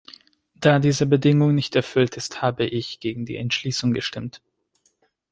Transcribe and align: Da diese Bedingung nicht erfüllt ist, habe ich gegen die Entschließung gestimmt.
Da 0.55 0.79
diese 0.79 1.05
Bedingung 1.05 1.53
nicht 1.53 1.75
erfüllt 1.75 2.17
ist, 2.17 2.41
habe 2.41 2.65
ich 2.65 2.99
gegen 2.99 3.27
die 3.27 3.35
Entschließung 3.35 3.93
gestimmt. 3.93 4.41